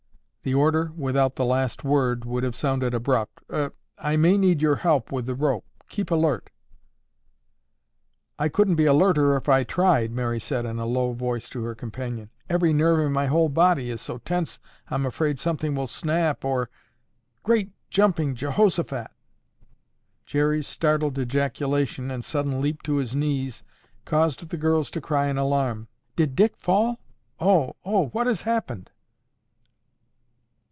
[0.43, 3.43] The order, without the last word, would have sounded abrupt.
[3.51, 5.65] "Er—I may need your help with the rope.
[5.87, 6.49] Keep alert."
[8.39, 11.75] "I couldn't be alerter if I tried," Mary said in a low voice to her
[11.75, 12.31] companion.
[12.49, 16.71] "Every nerve in my whole body is so tense I'm afraid something will snap or—"
[17.43, 19.11] "Great Jumping Jehoshaphat!"
[20.25, 23.61] Jerry's startled ejaculation and sudden leap to his knees
[24.05, 26.97] caused the girls to cry in alarm, "Did Dick fall?
[27.39, 27.75] Oh!
[27.85, 28.07] Oh!
[28.07, 28.89] What has happened?"